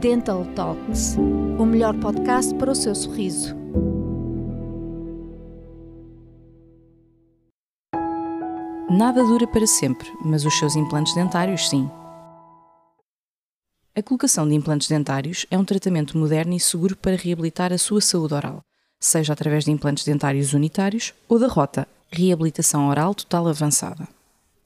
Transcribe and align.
Dental 0.00 0.44
Talks, 0.54 1.16
o 1.58 1.66
melhor 1.66 1.92
podcast 1.98 2.54
para 2.54 2.70
o 2.70 2.74
seu 2.74 2.94
sorriso. 2.94 3.56
Nada 8.88 9.24
dura 9.24 9.44
para 9.48 9.66
sempre, 9.66 10.08
mas 10.24 10.44
os 10.44 10.56
seus 10.56 10.76
implantes 10.76 11.12
dentários 11.16 11.68
sim. 11.68 11.90
A 13.92 14.00
colocação 14.00 14.48
de 14.48 14.54
implantes 14.54 14.86
dentários 14.86 15.46
é 15.50 15.58
um 15.58 15.64
tratamento 15.64 16.16
moderno 16.16 16.54
e 16.54 16.60
seguro 16.60 16.96
para 16.96 17.16
reabilitar 17.16 17.72
a 17.72 17.78
sua 17.78 18.00
saúde 18.00 18.34
oral, 18.34 18.62
seja 19.00 19.32
através 19.32 19.64
de 19.64 19.72
implantes 19.72 20.04
dentários 20.04 20.52
unitários 20.52 21.12
ou 21.28 21.40
da 21.40 21.48
rota 21.48 21.88
reabilitação 22.08 22.88
oral 22.88 23.16
total 23.16 23.48
avançada. 23.48 24.06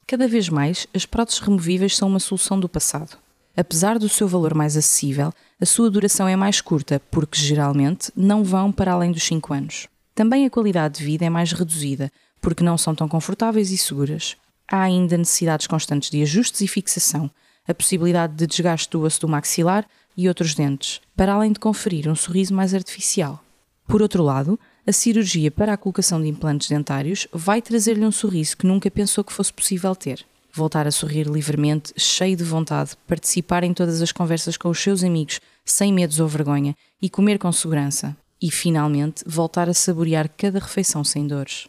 Cada 0.07 0.29
vez 0.29 0.51
mais, 0.51 0.87
as 0.95 1.07
próteses 1.07 1.41
removíveis 1.41 1.97
são 1.97 2.09
uma 2.09 2.21
solução 2.21 2.61
do 2.61 2.69
passado. 2.69 3.22
Apesar 3.57 3.99
do 3.99 4.09
seu 4.09 4.27
valor 4.27 4.55
mais 4.55 4.77
acessível, 4.77 5.33
a 5.61 5.67
sua 5.67 5.91
duração 5.91 6.27
é 6.27 6.35
mais 6.35 6.61
curta, 6.61 7.01
porque 7.11 7.39
geralmente 7.39 8.11
não 8.17 8.43
vão 8.43 8.73
para 8.73 8.93
além 8.93 9.13
dos 9.13 9.23
5 9.25 9.53
anos. 9.53 9.89
Também 10.15 10.47
a 10.47 10.51
qualidade 10.51 10.99
de 10.99 11.05
vida 11.05 11.25
é 11.25 11.31
mais 11.31 11.53
reduzida, 11.53 12.11
porque 12.41 12.65
não 12.65 12.79
são 12.79 12.95
tão 12.95 13.09
confortáveis 13.09 13.71
e 13.71 13.77
seguras. 13.77 14.37
Há 14.71 14.83
ainda 14.83 15.19
necessidades 15.19 15.67
constantes 15.67 16.11
de 16.11 16.23
ajustes 16.23 16.63
e 16.63 16.67
fixação, 16.67 17.31
a 17.69 17.75
possibilidade 17.75 18.35
de 18.35 18.47
desgaste 18.47 18.91
do 18.91 19.03
osso 19.03 19.21
do 19.21 19.29
maxilar 19.29 19.87
e 20.17 20.29
outros 20.29 20.55
dentes, 20.55 21.01
para 21.15 21.35
além 21.35 21.53
de 21.53 21.61
conferir 21.61 22.09
um 22.09 22.15
sorriso 22.15 22.55
mais 22.55 22.75
artificial. 22.75 23.43
Por 23.87 24.01
outro 24.01 24.23
lado, 24.23 24.59
a 24.87 24.93
cirurgia 24.93 25.51
para 25.51 25.75
a 25.75 25.77
colocação 25.77 26.21
de 26.21 26.29
implantes 26.29 26.69
dentários 26.69 27.29
vai 27.33 27.61
trazer-lhe 27.61 28.05
um 28.05 28.13
sorriso 28.13 28.57
que 28.57 28.67
nunca 28.67 28.91
pensou 28.91 29.23
que 29.23 29.33
fosse 29.33 29.53
possível 29.53 29.95
ter. 29.95 30.25
Voltar 30.55 30.87
a 30.87 30.91
sorrir 30.91 31.27
livremente, 31.27 31.95
cheio 31.97 32.37
de 32.37 32.45
vontade, 32.45 32.91
participar 33.09 33.65
em 33.65 33.73
todas 33.73 34.03
as 34.03 34.13
conversas 34.13 34.57
com 34.59 34.69
os 34.69 34.79
seus 34.79 35.03
amigos, 35.03 35.41
sem 35.65 35.91
medos 35.91 36.21
ou 36.21 36.29
vergonha, 36.29 36.77
e 37.01 37.09
comer 37.09 37.39
com 37.39 37.51
segurança. 37.51 38.15
E, 38.41 38.51
finalmente, 38.51 39.25
voltar 39.27 39.69
a 39.69 39.75
saborear 39.75 40.29
cada 40.37 40.59
refeição 40.59 41.03
sem 41.03 41.27
dores. 41.27 41.69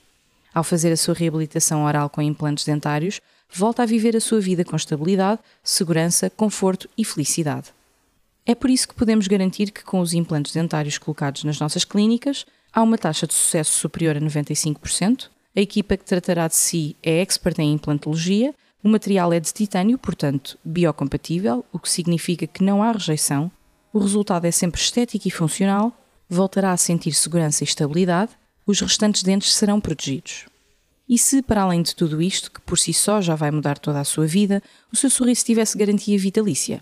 Ao 0.53 0.65
fazer 0.65 0.91
a 0.91 0.97
sua 0.97 1.13
reabilitação 1.13 1.85
oral 1.85 2.09
com 2.09 2.21
implantes 2.21 2.65
dentários, 2.65 3.21
volta 3.49 3.83
a 3.83 3.85
viver 3.85 4.17
a 4.17 4.21
sua 4.21 4.41
vida 4.41 4.65
com 4.65 4.75
estabilidade, 4.75 5.39
segurança, 5.63 6.29
conforto 6.29 6.89
e 6.97 7.05
felicidade. 7.05 7.69
É 8.45 8.53
por 8.53 8.69
isso 8.69 8.87
que 8.89 8.95
podemos 8.95 9.27
garantir 9.27 9.71
que, 9.71 9.83
com 9.83 10.01
os 10.01 10.13
implantes 10.13 10.51
dentários 10.51 10.97
colocados 10.97 11.45
nas 11.45 11.57
nossas 11.57 11.85
clínicas, 11.85 12.45
há 12.73 12.81
uma 12.81 12.97
taxa 12.97 13.25
de 13.25 13.33
sucesso 13.33 13.71
superior 13.79 14.17
a 14.17 14.19
95%, 14.19 15.29
a 15.55 15.61
equipa 15.61 15.95
que 15.95 16.03
tratará 16.03 16.47
de 16.47 16.55
si 16.55 16.97
é 17.01 17.21
expert 17.21 17.59
em 17.59 17.71
implantologia, 17.71 18.53
o 18.83 18.89
material 18.89 19.31
é 19.31 19.39
de 19.39 19.53
titânio, 19.53 19.97
portanto, 19.97 20.57
biocompatível, 20.63 21.63
o 21.71 21.79
que 21.79 21.89
significa 21.89 22.45
que 22.45 22.63
não 22.63 22.83
há 22.83 22.91
rejeição, 22.91 23.49
o 23.93 23.99
resultado 23.99 24.45
é 24.45 24.51
sempre 24.51 24.81
estético 24.81 25.27
e 25.27 25.31
funcional, 25.31 25.95
voltará 26.29 26.71
a 26.71 26.77
sentir 26.77 27.13
segurança 27.13 27.63
e 27.63 27.67
estabilidade, 27.67 28.31
os 28.65 28.81
restantes 28.81 29.23
dentes 29.23 29.53
serão 29.53 29.79
protegidos. 29.79 30.45
E 31.07 31.17
se, 31.17 31.41
para 31.41 31.61
além 31.61 31.81
de 31.81 31.95
tudo 31.95 32.21
isto, 32.21 32.51
que 32.51 32.61
por 32.61 32.77
si 32.77 32.93
só 32.93 33.21
já 33.21 33.35
vai 33.35 33.51
mudar 33.51 33.77
toda 33.77 33.99
a 33.99 34.05
sua 34.05 34.25
vida, 34.25 34.61
o 34.91 34.95
seu 34.95 35.09
sorriso 35.09 35.45
tivesse 35.45 35.77
garantia 35.77 36.17
vitalícia? 36.17 36.81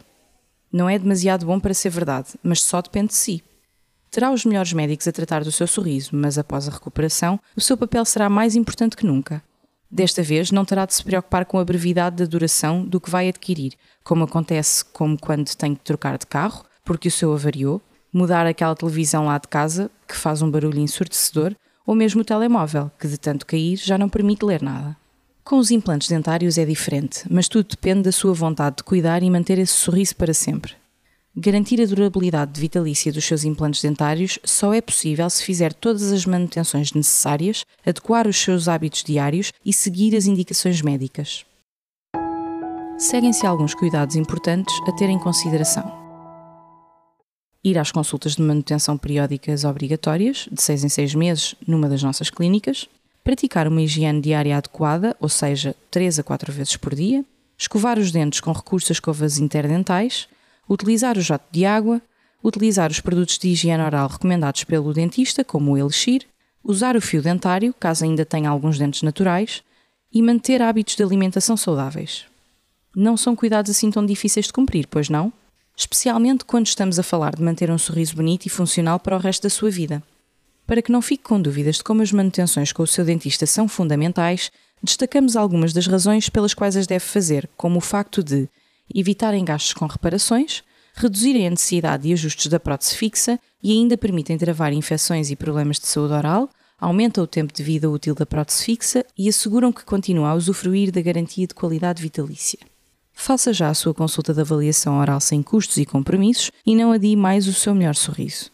Não 0.72 0.89
é 0.89 0.97
demasiado 0.97 1.45
bom 1.45 1.59
para 1.59 1.73
ser 1.73 1.89
verdade, 1.89 2.29
mas 2.41 2.63
só 2.63 2.81
depende 2.81 3.09
de 3.09 3.16
si. 3.16 3.44
Terá 4.09 4.31
os 4.31 4.45
melhores 4.45 4.73
médicos 4.73 5.07
a 5.07 5.11
tratar 5.11 5.44
do 5.44 5.52
seu 5.52 5.67
sorriso, 5.67 6.11
mas 6.13 6.38
após 6.38 6.67
a 6.67 6.72
recuperação, 6.72 7.39
o 7.55 7.61
seu 7.61 7.77
papel 7.77 8.05
será 8.05 8.29
mais 8.29 8.55
importante 8.55 8.95
que 8.95 9.05
nunca. 9.05 9.44
Desta 9.92 10.23
vez, 10.23 10.52
não 10.52 10.64
terá 10.64 10.86
de 10.86 10.94
se 10.94 11.03
preocupar 11.03 11.45
com 11.45 11.59
a 11.59 11.66
brevidade 11.66 12.16
da 12.16 12.25
duração 12.25 12.86
do 12.86 13.02
que 13.02 13.09
vai 13.09 13.28
adquirir, 13.28 13.73
como 14.03 14.23
acontece 14.23 14.86
como 14.86 15.20
quando 15.20 15.53
tem 15.56 15.75
que 15.75 15.84
trocar 15.84 16.17
de 16.17 16.25
carro, 16.25 16.64
porque 16.86 17.09
o 17.09 17.11
seu 17.11 17.34
avariou, 17.34 17.81
mudar 18.14 18.45
aquela 18.45 18.75
televisão 18.75 19.25
lá 19.25 19.38
de 19.38 19.50
casa, 19.50 19.92
que 20.08 20.16
faz 20.16 20.42
um 20.42 20.50
barulho 20.50 20.80
ensurdecedor, 20.80 21.53
ou 21.86 21.94
mesmo 21.94 22.22
o 22.22 22.25
telemóvel, 22.25 22.89
que 22.97 23.08
de 23.08 23.17
tanto 23.17 23.46
cair 23.46 23.75
já 23.75 23.97
não 23.97 24.07
permite 24.07 24.46
ler 24.46 24.62
nada. 24.62 24.96
Com 25.44 25.57
os 25.57 25.72
implantes 25.72 26.08
dentários 26.08 26.58
é 26.58 26.63
diferente, 26.63 27.25
mas 27.29 27.50
tudo 27.50 27.68
depende 27.68 28.03
da 28.03 28.12
sua 28.13 28.34
vontade 28.34 28.78
de 28.78 28.84
cuidar 28.84 29.22
e 29.23 29.29
manter 29.29 29.58
esse 29.58 29.73
sorriso 29.73 30.16
para 30.16 30.34
sempre. 30.34 30.81
Garantir 31.36 31.81
a 31.81 31.86
durabilidade 31.86 32.52
de 32.52 32.59
vitalícia 32.59 33.09
dos 33.09 33.24
seus 33.24 33.46
implantes 33.46 33.81
dentários 33.81 34.38
só 34.44 34.74
é 34.74 34.81
possível 34.81 35.30
se 35.30 35.46
fizer 35.46 35.72
todas 35.72 36.12
as 36.12 36.25
manutenções 36.25 36.92
necessárias, 36.92 37.66
adequar 37.86 38.28
os 38.28 38.36
seus 38.36 38.68
hábitos 38.68 39.02
diários 39.02 39.53
e 39.66 39.72
seguir 39.72 40.14
as 40.14 40.25
indicações 40.25 40.81
médicas. 40.81 41.46
Seguem-se 42.97 43.47
alguns 43.47 43.74
cuidados 43.74 44.18
importantes 44.18 44.75
a 44.86 44.91
ter 44.91 45.09
em 45.09 45.18
consideração. 45.18 45.90
Ir 47.64 47.78
às 47.78 47.94
consultas 47.94 48.36
de 48.36 48.41
manutenção 48.41 48.97
periódicas 48.97 49.64
obrigatórias, 49.64 50.50
de 50.52 50.62
6 50.62 50.84
em 50.84 50.90
6 50.90 51.16
meses, 51.16 51.56
numa 51.66 51.88
das 51.88 52.03
nossas 52.03 52.30
clínicas, 52.30 52.90
praticar 53.24 53.70
uma 53.70 53.81
higiene 53.81 54.20
diária 54.20 54.58
adequada, 54.58 55.16
ou 55.18 55.30
seja, 55.30 55.75
3 55.91 56.20
a 56.20 56.24
4 56.24 56.52
vezes 56.52 56.75
por 56.75 56.94
dia, 56.94 57.24
escovar 57.58 57.97
os 57.97 58.12
dentes 58.12 58.41
com 58.41 58.52
recurso 58.52 58.91
a 58.91 58.96
escovas 58.96 59.38
interdentais, 59.38 60.28
utilizar 60.69 61.17
o 61.17 61.22
jato 61.22 61.45
de 61.51 61.66
água, 61.66 62.01
utilizar 62.44 62.89
os 62.91 62.99
produtos 62.99 63.38
de 63.38 63.49
higiene 63.49 63.83
oral 63.83 64.07
recomendados 64.07 64.63
pelo 64.63 64.94
dentista, 64.94 65.44
como 65.44 65.72
o 65.72 65.77
Elixir, 65.77 66.25
usar 66.63 66.95
o 66.95 67.01
fio 67.01 67.22
dentário, 67.22 67.73
caso 67.79 68.03
ainda 68.03 68.25
tenha 68.25 68.49
alguns 68.49 68.77
dentes 68.77 69.01
naturais, 69.01 69.63
e 70.13 70.22
manter 70.22 70.61
hábitos 70.61 70.95
de 70.95 71.03
alimentação 71.03 71.55
saudáveis. 71.55 72.25
Não 72.95 73.16
são 73.16 73.35
cuidados 73.35 73.72
assim 73.72 73.89
tão 73.89 74.05
difíceis 74.05 74.47
de 74.47 74.53
cumprir, 74.53 74.88
pois 74.88 75.09
não? 75.09 75.31
especialmente 75.75 76.45
quando 76.45 76.67
estamos 76.67 76.99
a 76.99 77.03
falar 77.03 77.35
de 77.35 77.41
manter 77.41 77.72
um 77.72 77.78
sorriso 77.78 78.16
bonito 78.16 78.45
e 78.45 78.49
funcional 78.49 78.99
para 78.99 79.16
o 79.16 79.19
resto 79.19 79.43
da 79.43 79.49
sua 79.49 79.69
vida. 79.69 80.03
Para 80.67 80.81
que 80.81 80.91
não 80.91 81.01
fique 81.01 81.23
com 81.23 81.41
dúvidas 81.41 81.78
de 81.78 81.83
como 81.83 82.01
as 82.01 82.11
manutenções 82.11 82.72
com 82.72 82.83
o 82.83 82.88
seu 82.88 83.03
dentista 83.03 83.45
são 83.45 83.67
fundamentais, 83.67 84.51
destacamos 84.81 85.35
algumas 85.35 85.73
das 85.73 85.88
razões 85.88 86.29
pelas 86.29 86.53
quais 86.53 86.78
as 86.78 86.88
deve 86.88 87.03
fazer, 87.03 87.49
como 87.57 87.78
o 87.78 87.81
facto 87.81 88.23
de 88.23 88.47
evitarem 88.96 89.46
gastos 89.46 89.74
com 89.74 89.85
reparações, 89.85 90.63
reduzirem 90.94 91.47
a 91.47 91.50
necessidade 91.50 92.03
de 92.03 92.13
ajustes 92.13 92.47
da 92.47 92.59
prótese 92.59 92.96
fixa 92.96 93.40
e 93.63 93.72
ainda 93.72 93.97
permitem 93.97 94.38
travar 94.38 94.74
infecções 94.74 95.29
e 95.29 95.35
problemas 95.35 95.79
de 95.79 95.88
saúde 95.88 96.13
oral, 96.13 96.50
aumentam 96.79 97.24
o 97.24 97.28
tempo 97.28 97.53
de 97.53 97.63
vida 97.63 97.90
útil 97.90 98.16
da 98.16 98.25
prótese 98.25 98.66
fixa 98.66 99.06
e 99.18 99.29
asseguram 99.29 99.72
que 99.72 99.85
continua 99.85 100.29
a 100.29 100.35
usufruir 100.35 100.91
da 100.91 101.02
garantia 101.02 101.47
de 101.47 101.53
qualidade 101.53 102.02
vitalícia. 102.02 102.59
Faça 103.13 103.53
já 103.53 103.69
a 103.69 103.74
sua 103.74 103.94
consulta 103.94 104.34
de 104.34 104.41
avaliação 104.41 104.97
oral 104.97 105.19
sem 105.19 105.44
custos 105.44 105.78
e 105.78 105.85
compromissos 105.85 106.52
e 106.66 106.75
não 106.75 106.91
adie 106.91 107.16
mais 107.16 107.47
o 107.47 107.53
seu 107.53 107.75
melhor 107.75 107.96
sorriso. 107.96 108.50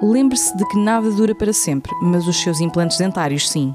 Lembre-se 0.00 0.56
de 0.56 0.64
que 0.68 0.78
nada 0.78 1.10
dura 1.10 1.34
para 1.34 1.52
sempre, 1.52 1.90
mas 2.00 2.28
os 2.28 2.36
seus 2.36 2.60
implantes 2.60 2.98
dentários 2.98 3.50
sim. 3.50 3.74